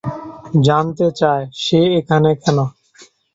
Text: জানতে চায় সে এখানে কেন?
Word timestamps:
জানতে 0.65 1.07
চায় 1.19 1.45
সে 1.57 1.79
এখানে 1.99 2.29
কেন? 2.41 2.57